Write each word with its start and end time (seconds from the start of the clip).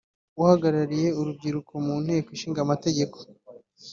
uhagarariye 0.41 1.09
urubyiruko 1.19 1.73
mu 1.85 1.95
Nteko 2.03 2.27
Ishinga 2.35 2.59
Amategeko 2.65 3.17